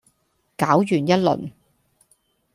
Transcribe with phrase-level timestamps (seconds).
[0.57, 1.51] 攪完一輪